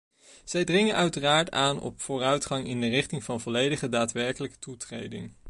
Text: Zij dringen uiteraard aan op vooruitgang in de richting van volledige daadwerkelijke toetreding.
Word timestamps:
Zij 0.43 0.63
dringen 0.65 0.95
uiteraard 0.95 1.51
aan 1.51 1.81
op 1.81 2.01
vooruitgang 2.01 2.67
in 2.67 2.81
de 2.81 2.87
richting 2.87 3.23
van 3.23 3.41
volledige 3.41 3.89
daadwerkelijke 3.89 4.59
toetreding. 4.59 5.33